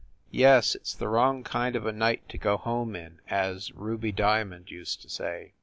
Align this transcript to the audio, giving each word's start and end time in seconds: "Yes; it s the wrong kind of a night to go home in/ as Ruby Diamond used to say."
"Yes; 0.31 0.73
it 0.73 0.81
s 0.81 0.93
the 0.95 1.07
wrong 1.07 1.43
kind 1.43 1.75
of 1.75 1.85
a 1.85 1.91
night 1.91 2.27
to 2.29 2.39
go 2.39 2.57
home 2.57 2.95
in/ 2.95 3.21
as 3.29 3.71
Ruby 3.73 4.11
Diamond 4.11 4.71
used 4.71 5.03
to 5.03 5.09
say." 5.11 5.53